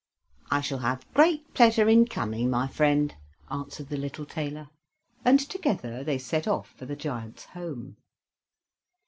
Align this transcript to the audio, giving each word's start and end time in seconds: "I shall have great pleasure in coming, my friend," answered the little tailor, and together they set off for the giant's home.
"I 0.49 0.61
shall 0.61 0.79
have 0.79 1.05
great 1.13 1.53
pleasure 1.53 1.87
in 1.87 2.07
coming, 2.07 2.49
my 2.49 2.67
friend," 2.67 3.13
answered 3.51 3.89
the 3.89 3.97
little 3.97 4.25
tailor, 4.25 4.69
and 5.23 5.39
together 5.39 6.03
they 6.03 6.17
set 6.17 6.47
off 6.47 6.69
for 6.75 6.87
the 6.87 6.95
giant's 6.95 7.45
home. 7.45 7.97